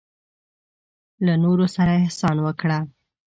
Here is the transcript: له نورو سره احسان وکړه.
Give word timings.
له 1.25 1.33
نورو 1.43 1.65
سره 1.75 1.91
احسان 2.01 2.37
وکړه. 2.45 2.79